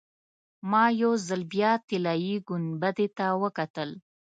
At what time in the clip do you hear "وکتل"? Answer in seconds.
3.43-3.89